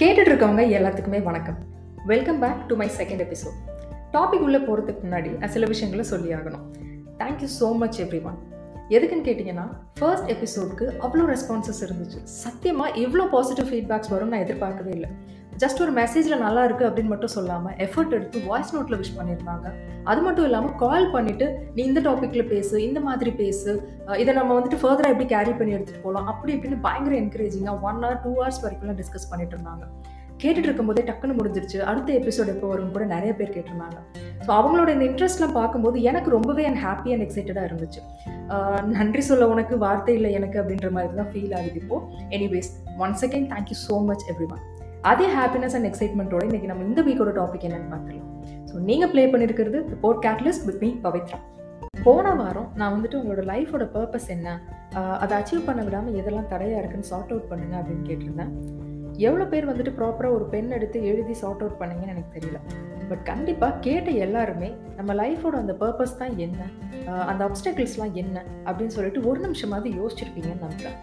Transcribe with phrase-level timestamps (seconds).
[0.00, 1.58] கேட்டுட்டு இருக்கவங்க எல்லாத்துக்குமே வணக்கம்.
[2.06, 3.58] Welcome back to my second episode
[4.14, 6.64] topic உள்ளே போகிறதுக்கு முன்னாடி நான் சில விஷயங்களை சொல்லி ஆகணும்.
[7.20, 8.38] Thank you so much everyone
[8.94, 9.66] எதுக்குன்னு கேட்டிங்கன்னா
[9.98, 12.20] ஃபர்ஸ்ட் எபிசோடுக்கு அவ்வளோ ரெஸ்பான்சஸ் இருந்துச்சு.
[12.24, 15.10] சத்தியமாக இவ்வளோ பாசிட்டிவ் ஃபீட்பேக்ஸ் வரும்னு நான் எதிர்பார்க்கவே இல்லை.
[15.62, 19.66] ஜஸ்ட் ஒரு மெசேஜில் நல்லா இருக்குது அப்படின்னு மட்டும் சொல்லாமல் எஃபர்ட் எடுத்து வாய்ஸ் நோட்டில் விஷ் பண்ணியிருந்தாங்க
[20.12, 21.46] அது மட்டும் இல்லாமல் கால் பண்ணிவிட்டு
[21.76, 23.70] நீ இந்த டாப்பிக்கில் பேசு இந்த மாதிரி பேசு
[24.22, 28.20] இதை நம்ம வந்துட்டு ஃபர்தராக எப்படி கேரி பண்ணி எடுத்துகிட்டு போகலாம் அப்படி இப்படின்னு பயங்கர என்கரேஜிங்காக ஒன் ஹவர்
[28.24, 29.86] டூ ஹவர்ஸ் வரைக்கும்லாம் டிஸ்கஸ் பண்ணிட்டு இருந்தாங்க.
[30.42, 31.78] கேட்டுட்டு இருக்கும்போதே டக்குன்னு முடிஞ்சிருச்சு.
[31.90, 33.98] அடுத்த எபிசோட் எப்போ வரும் கூட நிறைய பேர் கேட்டிருந்தாங்க.
[34.44, 38.00] ஸோ அவங்களோட இந்த இன்ட்ரெஸ்ட்லாம் பார்க்கும்போது எனக்கு ரொம்பவே அண்ட் ஹாப்பி அண்ட் எக்ஸைட்டடாக இருந்துச்சு.
[38.98, 41.98] நன்றி சொல்ல உனக்கு வார்த்தை இல்லை எனக்கு அப்படின்ற மாதிரி தான் ஃபீல் ஆகுது இப்போ.
[42.38, 42.70] Anyways
[43.06, 44.64] one second thank you so much everyone
[45.08, 48.30] அதே ஹாப்பினஸ் அண்ட் எக்ஸைட்மெண்ட்டோட இன்னைக்கு நம்ம இந்த வீக்கோட டாபிக் என்னன்னு பார்த்துக்கலாம்
[48.70, 51.38] ஸோ நீங்கள் ப்ளே பண்ணியிருக்கிறது pod catalyst with me Pavithra
[52.04, 54.48] போன வாரம் நான் வந்துட்டு உங்களோட லைஃபோட பர்பஸ் என்ன
[55.22, 58.52] அதை அச்சீவ் பண்ண விடாமல் எதெல்லாம் தடையாக இருக்குன்னு சார்ட் அவுட் பண்ணுங்க அப்படின்னு கேட்டிருந்தேன்.
[59.18, 62.58] எவ்வளோ பேர் வந்துட்டு ப்ராப்பராக ஒரு பென் எடுத்து எழுதி சார்ட் அவுட் பண்ணீங்கன்னு எனக்கு தெரியல.
[63.10, 66.60] பட் கண்டிப்பாக கேட்ட எல்லாருமே நம்ம லைஃபோட அந்த பர்பஸ் தான் என்ன
[67.30, 68.36] அந்த அப்டக்கிள்ஸ்லாம் என்ன
[68.66, 70.98] அப்படின்னு சொல்லிட்டு ஒரு நிமிஷமாவது யோசிச்சிருப்பீங்கன்னு நம்புகிறேன்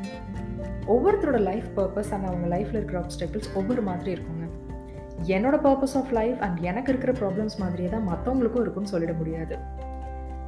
[0.87, 4.45] ஒவ்வொருத்தரோட லைஃப் பர்பஸ் அண்ட் அவங்க லைஃப்பில் இருக்கிற அப்டக்கிள்ஸ் ஒவ்வொரு மாதிரி இருக்குங்க.
[5.27, 9.57] என்னோட பர்பஸ் ஆஃப் லைஃப் அண்ட் எனக்கு இருக்கிற ப்ராப்ளம்ஸ் மாதிரியே தான் மற்றவங்களுக்கும் இருக்குன்னு சொல்லிட முடியாது.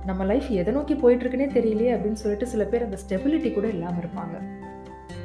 [0.06, 4.62] நம்ம லைஃப் எதை நோக்கி போயிட்டுருக்குன்னே தெரியலையே அப்படின்னு சொல்லிட்டு சில பேர் அந்த ஸ்டெபிலிட்டி கூட இல்லாமல் இருப்பாங்க.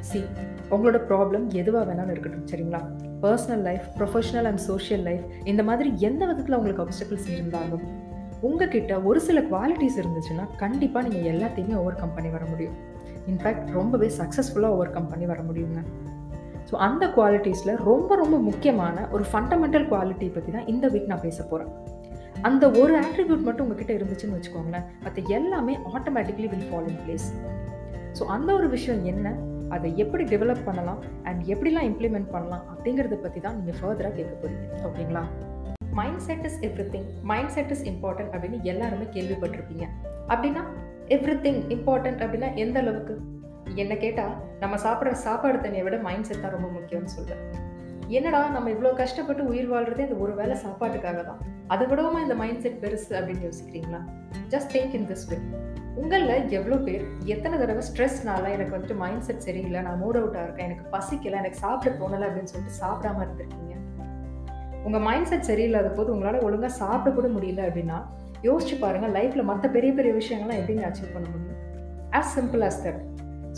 [0.00, 0.24] சி
[0.70, 2.80] உங்களோட ப்ராப்ளம் எதுவாக வேணாலும் இருக்கட்டும் சரிங்களா?
[3.22, 7.82] Personal life professional and social life இந்த மாதிரி எந்த விதத்தில் உங்களுக்கு அப்டக்கிள்ஸ் இருந்தாலும்
[8.40, 12.96] உங்ககிட்ட ஒரு சில குவாலிட்டிஸ் இருந்துச்சுன்னா கண்டிப்பாக நீங்கள் எல்லாத்தையுமே ஓவர் கம் பண்ணி வர முடியும்.
[13.32, 15.80] இன்ஃபேக்ட் ரொம்பவே சக்ஸஸ்ஃபுல்லாக ஓவர் கம் பண்ணி வர முடியுங்க
[16.70, 21.38] ஸோ அந்த குவாலிட்டிஸில் ரொம்ப ரொம்ப முக்கியமான ஒரு ஃபண்டமெண்டல் குவாலிட்டி பற்றி தான் இந்த வீக் நான் பேச
[21.42, 21.72] போகிறேன்
[22.48, 24.84] அந்த ஒரு ஆட்ரிபியூட் மட்டும் உங்ககிட்ட இருந்துச்சுன்னு வச்சுக்கோங்களேன்.
[25.04, 27.28] மற்ற எல்லாமே automatically will follow in place
[28.18, 29.32] so அந்த ஒரு விஷயம் என்ன?
[29.74, 31.00] அதை எப்படி டெவலப் பண்ணலாம்?
[31.28, 32.62] அண்ட் எப்படிலாம் இம்ப்ளிமெண்ட் பண்ணலாம்?
[32.72, 35.24] அப்படிங்கிறத பற்றி தான் நீங்கள் ஃபர்தராக கேட்க போகிறீங்க ஓகேங்களா?
[36.28, 36.58] Mindset is
[36.94, 37.08] everything
[37.56, 39.86] mindset is important அப்படின்னு எல்லாருமே கேள்விப்பட்டிருப்பீங்க.
[40.32, 40.62] அப்படின்னா
[41.08, 43.14] எவ்ரி திங் இம்பார்ட்டன்ட் அப்படின்னா எந்த அளவுக்கு?
[43.74, 47.44] என்ன கேட்டால் நம்ம சாப்பிட்ற சாப்பாடு தண்ணியை விட மைண்ட் செட் தான் ரொம்ப முக்கியம்னு சொல்கிறேன்
[48.08, 51.40] என்னடா நம்ம இவ்வளோ கஷ்டப்பட்டு உயிர் வாழ்றதே இந்த ஒரு வேளை சாப்பாட்டுக்காக தான்.
[51.66, 54.00] அதை விடவுமா இந்த மைண்ட் செட் பெருசு அப்படின்னு யோசிக்கிறீங்களா?
[54.48, 55.38] Just think in this way
[55.94, 60.68] உங்களில் எவ்வளோ பேர் எத்தனை தடவை ஸ்ட்ரெஸ்னால எனக்கு வந்துட்டு மைண்ட் செட் சரியில்லை நான் மூட் அவுட்டாக இருக்கேன்
[60.70, 63.74] எனக்கு பசிக்கலை எனக்கு சாப்பிட தோணலை அப்படின்னு சொல்லிட்டு சாப்பிடாம இருந்திருக்கீங்க.
[64.84, 67.98] உங்கள் மைண்ட் செட் சரியில்லாத போது உங்களால் ஒழுங்காக சாப்பிட கூட முடியல அப்படின்னா
[68.42, 71.60] யோசிச்சு பாருங்கள் லைஃப்பில் மற்ற பெரிய பெரிய விஷயங்கள்லாம் எப்படி அச்சீவ் பண்ண முடியும்?
[72.12, 73.00] As simple as that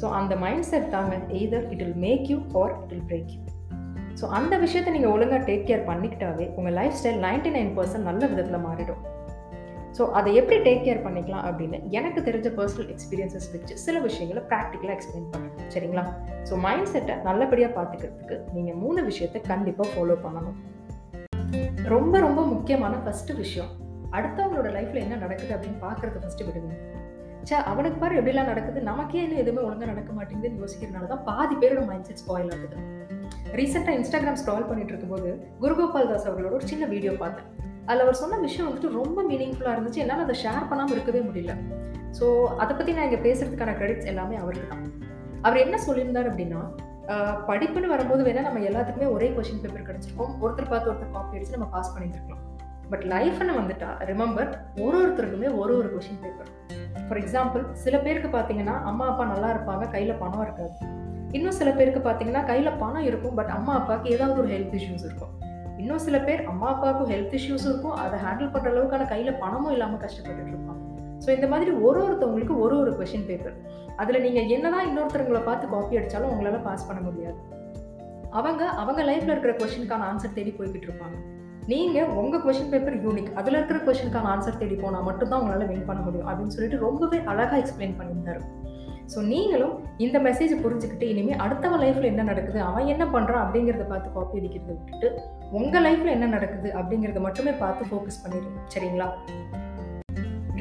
[0.01, 3.41] so அந்த மைண்ட் செட் தாங்க either it will make you or it will break you
[4.21, 8.27] so அந்த விஷயத்தை நீங்கள் ஒழுங்காக டேக் கேர் பண்ணிக்கிட்டாவே உங்கள் lifestyle ninety nine percent நல்ல
[8.27, 9.03] விதத்தில் மாறிடும்.
[9.99, 14.97] ஸோ அதை எப்படி டேக் கேர் பண்ணிக்கலாம் அப்படின்னு எனக்கு தெரிஞ்ச பர்சனல் எக்ஸ்பீரியன்சஸ் வச்சு சில விஷயங்களை ப்ராக்டிக்கலாக
[14.97, 16.05] எக்ஸ்பிளைன் பண்ணுறேன் சரிங்களா?
[16.49, 20.59] ஸோ மைண்ட் செட்டை நல்லபடியாக பார்த்துக்கிறதுக்கு நீங்கள் மூணு விஷயத்தை கண்டிப்பாக ஃபாலோ பண்ணணும்.
[21.85, 23.71] ரொம்ப ரொம்ப முக்கியமான ஃபஸ்ட்டு விஷயம்
[24.17, 26.75] அடுத்தவங்களோட லைஃப்பில் என்ன நடக்குது அப்படின்னு பார்க்குறத ஃபஸ்ட்டு விடுங்க.
[27.49, 28.79] சே அவனுக்கு பாரு எப்படிலாம் நடக்குது.
[28.89, 32.77] நமக்கே என்ன எதுவுமே ஒழுங்காக நடக்க மாட்டேங்குதுன்னு யோசிக்கிறதுனால தான் பாதி பேரோட மைண்ட் செட் ஸ்பாயில் ஆகுது
[33.59, 35.31] ரீசெண்டாக இன்ஸ்டாகிராம் ஸ்க்ரால் பண்ணிட்டு இருக்கும்போது
[35.63, 37.49] குருகோபால் தாஸ் அவர்களோட ஒரு சின்ன வீடியோ பார்த்தேன்.
[37.87, 40.03] அதில் அவர் சொன்ன விஷயம் வந்துட்டு ரொம்ப மீனிங்ஃபுல்லாக இருந்துச்சு.
[40.05, 41.55] என்னால் அதை ஷேர் பண்ணாமல் இருக்கவே முடியல.
[42.19, 42.27] ஸோ
[42.63, 44.85] அதை பற்றி நான் இங்கே பேசுறதுக்கான கிரெடிட்ஸ் எல்லாமே அவருக்கு தான்.
[45.47, 46.63] அவர் என்ன சொல்லியிருந்தார் அப்படின்னா
[47.13, 50.33] ஆஹ் படிப்புன்னு வரும்போது வேணால் நம்ம எல்லாத்துக்குமே ஒரே கொஷின் பேப்பர் கிடச்சிருக்கோம்.
[50.43, 52.43] ஒருத்தர் பார்த்து ஒருத்தர் காப்பி அடிச்சு நம்ம பாஸ் பண்ணியிருக்கலாம்
[52.93, 54.49] பட் லைஃப்னு வந்துட்டா ரிமெம்பர்
[54.85, 56.51] ஒரு ஒருத்தருக்குமே ஒரு ஒரு கொஷின் பேப்பர்
[57.09, 60.75] ஃபார் எக்ஸாம்பிள் சில பேருக்கு பார்த்தீங்கன்னா அம்மா அப்பா நல்லா இருப்பாங்க கையில் பணம் இருக்காது.
[61.37, 65.35] இன்னும் சில பேருக்கு பார்த்தீங்கன்னா கையில் பணம் இருக்கும் பட் அம்மா அப்பாவுக்கு ஏதாவது ஒரு ஹெல்த் இஷ்யூஸ் இருக்கும்.
[65.83, 70.03] இன்னும் சில பேர் அம்மா அப்பாவுக்கும் ஹெல்த் இஷ்யூஸ் இருக்கும் அதை ஹேண்டில் பண்ணுற அளவுக்கான கையில் பணமும் இல்லாமல்
[70.05, 70.83] கஷ்டப்பட்டுட்டு இருப்பாங்க.
[71.25, 73.57] ஸோ இந்த மாதிரி ஒரு ஒருத்தவங்களுக்கு ஒரு ஒரு கொஷின் பேப்பர்
[74.03, 77.41] அதில் நீங்கள் என்னதான் இன்னொருத்தவங்களை பார்த்து காப்பி அடித்தாலும் உங்களால் பாஸ் பண்ண முடியாது.
[78.39, 81.19] அவங்க அவங்க லைஃப்பில் இருக்கிற கொஷினுக்கான ஆன்சர் தேடி போய்கிட்டு இருப்பாங்க.
[81.71, 86.01] நீங்கள் உங்கள் கொஷின் பேப்பர் யூனிக் அதில் இருக்கிற கொஷினுக்கான ஆன்சர் தேடி போனால் மட்டும்தான் உங்களால் வின் பண்ண
[86.07, 86.29] முடியும்.
[86.31, 88.41] அப்படின்னு சொல்லிட்டு ரொம்பவே அழகாக எக்ஸ்பிளைன் பண்ணியிருந்தாரு.
[89.13, 94.15] ஸோ நீங்களும் இந்த மெசேஜை புரிஞ்சுக்கிட்டு இனிமேல் அடுத்தவன் லைஃப்பில் என்ன நடக்குது அவன் என்ன பண்ணுறான் அப்படிங்கிறத பார்த்து
[94.17, 95.09] காப்பி அடிக்கிறத விட்டுட்டு
[95.61, 99.09] உங்கள் லைஃப்பில் என்ன நடக்குது அப்படிங்கிறத மட்டுமே பார்த்து ஃபோக்கஸ் பண்ணிடுங்க சரிங்களா?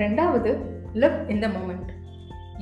[0.04, 0.52] ரெண்டாவது
[1.04, 1.92] லிவ் இந்த மூமெண்ட்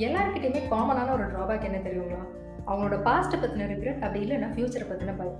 [0.07, 2.24] எல்லாருக்கிட்டையுமே காமனான ஒரு ட்ராபேக் என்ன தெரியுங்களா?
[2.69, 5.39] அவங்களோட பாஸ்ட்டை பற்றின ரிக்ரெட் அப்படி இல்லைன்னா ஃப்யூச்சரை பற்றின பயம்.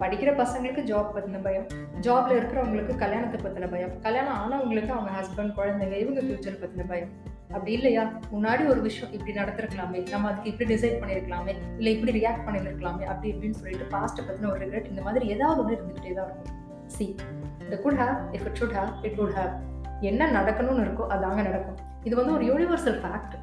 [0.00, 1.66] படிக்கிற பசங்களுக்கு ஜாப் பற்றின பயம்
[2.00, 7.10] ஜாப்ல இருக்கிறவங்களுக்கு கல்யாணத்தை பற்றின பயம் கல்யாணம் ஆனவங்களுக்கு அவங்க ஹஸ்பண்ட் குழந்தைங்க இவங்க ஃப்யூச்சர் பற்றின பயம்.
[7.54, 8.02] அப்படி இல்லையா?
[8.32, 13.28] முன்னாடி ஒரு விஷயம் இப்படி நடத்திருக்கலாமே நம்ம அதுக்கு இப்படி டிசைட் பண்ணியிருக்கலாமே இல்லை இப்படி ரியாக்ட் பண்ணியிருக்கலாமே அப்படி
[13.32, 16.56] இப்படின்னு சொல்லிட்டு பாஸ்ட்டை பற்றின ஒரு ரிக்ரெட் இந்த மாதிரி ஏதாவது ஒன்று இருந்துகிட்டே தான் இருக்கும்.
[16.86, 17.16] சி
[17.64, 19.54] இந்த could have if it should have it could have
[20.00, 21.78] என்ன நடக்கணும்னு இருக்கோ அதாங்க நடக்கும்.
[22.04, 23.36] இது வந்து ஒரு யூனிவர்சல் ஃபேக்ட்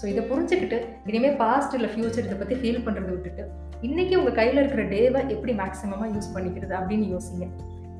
[0.00, 3.44] ஸோ ஸோ இதை புரிஞ்சுக்கிட்டு இனிமேல் பாஸ்ட் இல்லை ஃபியூச்சர் இதை பற்றி ஃபீல் பண்ணுறதை விட்டுட்டு
[3.86, 7.46] இன்னைக்கு உங்கள் கையில இருக்கிற டேவை எப்படி மேக்சிமமா யூஸ் பண்ணிக்கிறது அப்படின்னு யோசிங்க.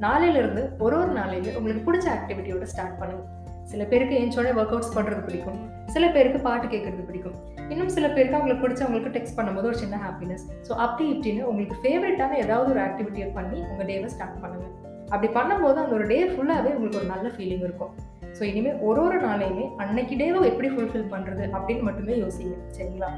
[0.04, 3.24] நாளையிலேருந்து ஒரு ஒரு நாளையில உங்களுக்கு பிடிச்ச ஆக்டிவிட்டியோட ஸ்டார்ட் பண்ணுங்க.
[3.72, 5.58] சில பேருக்கு ஏஞ்சோட ஒர்க் அவுட்ஸ் பண்ணுறது பிடிக்கும்.
[5.94, 7.36] சில பேருக்கு பாட்டு கேட்கறது பிடிக்கும்.
[7.72, 12.38] இன்னும் சில பேருக்கு அவங்களுக்கு பிடிச்சவங்களுக்கு டெக்ஸ்ட் பண்ணும்போது ஒரு சின்ன ஹாப்பினஸ் ஸோ அப்படி இப்படின்னு உங்களுக்கு ஃபேவரட்டான
[12.44, 14.66] ஏதாவது ஒரு ஆக்டிவிட்டியை பண்ணி உங்கள் டேவை ஸ்டார்ட் பண்ணுங்க.
[15.12, 17.92] அப்படி பண்ணும்போது அந்த ஒரு டே ஃபுல்லாகவே உங்களுக்கு ஒரு நல்ல ஃபீலிங் இருக்கும்.
[18.36, 23.10] ஸோ இனிமேல் ஒரு ஒரு நாளையுமே அன்னைக்கு டேவை எப்படி ஃபுல்ஃபில் பண்ணுறது அப்படின்னு மட்டுமே யோசிங்க சரிங்களா?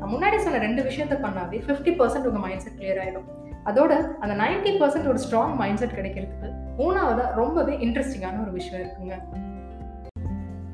[0.00, 3.28] நான் முன்னாடி சொன்ன ரெண்டு விஷயத்த பண்ணாவே ஃபிஃப்டி பர்சன்ட் உங்கள் மைண்ட் செட் கிளியர் ஆகிடும்
[3.70, 3.92] அதோட
[4.22, 6.50] அந்த நைன்டி பர்சன்ட் ஒரு ஸ்ட்ராங் மைண்ட் செட் கிடைக்கிறதுக்கு
[6.80, 9.16] மூணாவதாக ரொம்பவே இன்ட்ரெஸ்டிங்கான ஒரு விஷயம் இருக்குங்க.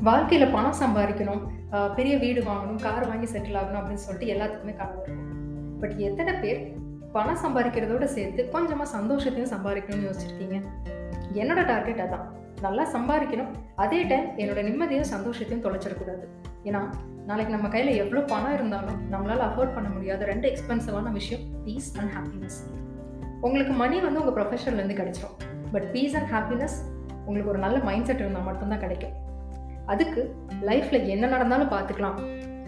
[0.09, 1.43] வாழ்க்கையில் பணம் சம்பாதிக்கணும்
[1.99, 5.21] பெரிய வீடு வாங்கணும் கார் வாங்கி செட்டில் ஆகணும் அப்படின்னு சொல்லிட்டு எல்லாத்துக்குமே கனவு இருக்கும்.
[5.83, 6.61] பட் எத்தனை பேர்
[7.17, 10.59] பணம் சம்பாதிக்கிறதோட சேர்த்து கொஞ்சமாக சந்தோஷத்தையும் சம்பாதிக்கணும்னு யோசிச்சிருக்கீங்க?
[11.41, 12.27] என்னோட டார்கெட் அதான்.
[12.67, 13.51] நல்லா சம்பாதிக்கணும்.
[13.85, 16.25] அதே டைம் என்னோட நிம்மதியும் சந்தோஷத்தையும் தொலைச்சிடக்கூடாது
[16.69, 16.81] ஏன்னா
[17.29, 22.13] நாளைக்கு நம்ம கையில் எவ்வளோ பணம் இருந்தாலும் நம்மளால் அஃபோர்ட் பண்ண முடியாத ரெண்டு எக்ஸ்பென்சிவான விஷயம் பீஸ் அண்ட்
[22.17, 22.59] ஹாப்பினஸ்
[23.47, 25.37] உங்களுக்கு மணி வந்து உங்கள் ப்ரொஃபஷன்லேருந்து கிடைச்சிரும்.
[25.75, 26.77] பட் பீஸ் அண்ட் ஹாப்பினஸ்
[27.27, 29.15] உங்களுக்கு ஒரு நல்ல மைண்ட் செட் இருந்தால் மட்டும்தான் கிடைக்கும்.
[29.93, 30.23] அதுக்கு
[30.69, 32.19] லைஃப்பில் என்ன நடந்தாலும் பார்த்துக்கலாம்.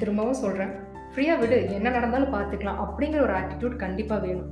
[0.00, 0.72] திரும்பவும் சொல்கிறேன்
[1.12, 4.50] ஃப்ரீயாக விடு என்ன நடந்தாலும் பார்த்துக்கலாம் அப்படிங்கிற ஒரு ஆட்டிடியூட் கண்டிப்பாக வேணும்.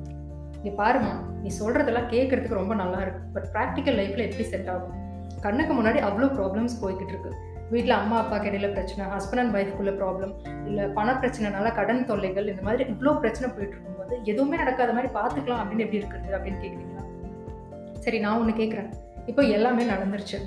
[0.64, 3.22] நீ பாருமா நீ சொல்கிறதெல்லாம் கேட்குறதுக்கு ரொம்ப நல்லா இருக்கு.
[3.34, 4.94] பட் ப்ராக்டிக்கல் லைஃப்பில் எப்படி செட் ஆகும்?
[5.46, 7.32] கண்ணுக்கு முன்னாடி அவ்வளோ ப்ராப்ளம்ஸ் போய்கிட்டு இருக்கு
[7.72, 10.32] வீட்டில் அம்மா அப்பா இடையில பிரச்சனை ஹஸ்பண்ட் அண்ட் ஒய்ஃப்குள்ள ப்ராப்ளம்
[10.68, 15.62] இல்லை பண பிரச்சனைனால கடன் தொல்லைகள் இந்த மாதிரி இவ்வளோ பிரச்சனை போயிட்டு இருக்கும்போது எதுவுமே நடக்காத மாதிரி பார்த்துக்கலாம்
[15.62, 17.04] அப்படின்னு எப்படி இருக்குது அப்படின்னு கேட்குறீங்களா
[18.06, 18.90] சரி நான் ஒன்று கேட்குறேன்
[19.30, 20.38] இப்போ எல்லாமே நடந்துருச்சு.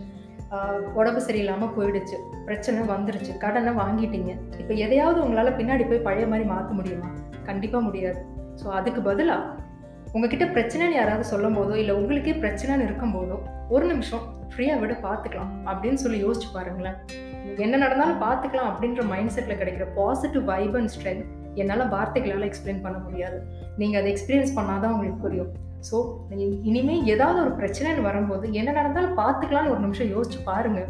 [0.99, 2.17] உடம்பு சரியில்லாமல் போயிடுச்சு.
[2.47, 3.31] பிரச்சனை வந்துருச்சு.
[3.43, 4.31] கடனை வாங்கிட்டீங்க.
[4.61, 7.09] இப்போ எதையாவது உங்களால் பின்னாடி போய் பழைய மாதிரி மாற்ற முடியுமா?
[7.47, 8.19] கண்டிப்பாக முடியாது.
[8.59, 9.55] ஸோ அதுக்கு பதிலாக
[10.13, 13.37] உங்ககிட்ட பிரச்சனைன்னு யாராவது சொல்லும் போதோ இல்லை உங்களுக்கே பிரச்சனைன்னு இருக்கும்போதோ
[13.75, 16.97] ஒரு நிமிஷம் ஃப்ரீயாக விட பார்த்துக்கலாம் அப்படின்னு சொல்லி யோசிச்சு பாருங்களேன்.
[17.65, 21.25] என்ன நடந்தாலும் பார்த்துக்கலாம் அப்படின்ற மைண்ட் செட்டில் கிடைக்கிற பாசிட்டிவ் வைப் அண்ட் ஸ்ட்ரென்த்
[21.61, 23.37] என்னால் வார்த்தைகளால் எக்ஸ்பிளைன் பண்ண முடியாது.
[23.81, 25.51] நீங்கள் அதை எக்ஸ்பீரியன்ஸ் பண்ணாதான் உங்களுக்கு புரியும்.
[25.89, 25.97] ஸோ
[26.69, 30.81] இனிமேல் ஏதாவது ஒரு பிரச்சனைன்னு வரும்போது என்ன நடந்தாலும் பார்த்துக்கலாம்னு ஒரு நிமிஷம் யோசிச்சு பாருங்க.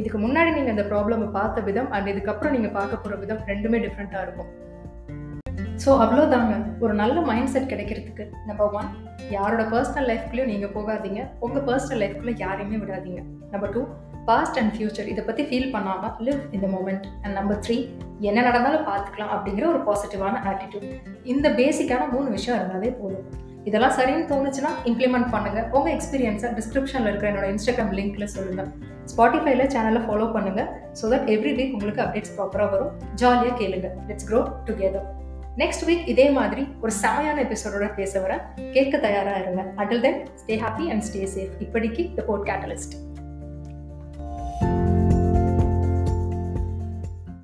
[0.00, 4.24] இதுக்கு முன்னாடி நீங்கள் அந்த ப்ராப்ளமை பார்த்த விதம் அண்ட் இதுக்கப்புறம் நீங்கள் பார்க்க போகிற விதம் ரெண்டுமே டிஃப்ரெண்ட்டாக
[4.26, 4.50] இருக்கும்.
[5.82, 6.54] ஸோ அவ்வளோதாங்க
[6.84, 8.24] ஒரு நல்ல மைண்ட் செட் கிடைக்கிறதுக்கு.
[8.48, 8.88] நம்பர் ஒன்
[9.34, 11.20] யாரோட பர்சனல் லைஃப்குள்ளேயும் நீங்கள் போகாதீங்க.
[11.46, 13.20] உங்கள் பர்சனல் லைஃப்குள்ளே யாரையுமே விடாதீங்க.
[13.52, 13.82] Number two
[14.28, 17.76] past and future இதை பற்றி ஃபீல் பண்ணாமல் லிவ் இந்த மூமெண்ட் அண்ட் நம்பர் த்ரீ
[18.30, 20.90] என்ன நடந்தாலும் பார்த்துக்கலாம் அப்படிங்கிற ஒரு பாசிட்டிவான ஆட்டிடியூட்
[21.32, 23.24] இந்த பேசிக்கான மூணு விஷயம் இருந்தாலே போதும்.
[23.68, 28.70] இதெல்லாம் சரின்னு தோணுச்சுன்னா இம்ப்ளிமெண்ட் பண்ணுங்கள் உங்கள் எக்ஸ்பீரியன்ஸை டிஸ்கிரிப்ஷனில் இருக்கிற என்னோட இன்ஸ்டாகிராம் லிங்க்ல சொல்லுங்கள்
[29.12, 30.70] ஸ்பாட்டிஃபைல சேனலை ஃபாலோ பண்ணுங்கள்
[31.00, 32.92] ஸோ தட் எவ்ரி வீக் உங்களுக்கு அப்டேட்ஸ் ப்ராப்பராக வரும்.
[33.22, 33.90] ஜாலியாக கேளுங்க.
[34.10, 35.06] Let's grow together
[35.60, 38.32] next week இதே மாதிரி ஒரு செமையான எபிசோடோட பேச வர
[38.72, 39.62] கேட்க தயாராக இருங்க.
[39.76, 42.94] Until then stay happy and stay safe இப்படிக்கு த போட் கேட்டலிஸ்ட்